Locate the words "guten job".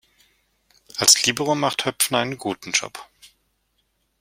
2.39-3.07